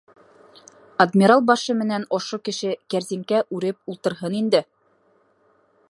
[1.03, 4.65] Адмирал башы менән ошо кеше кәрзинкә үреп ултырһын инде.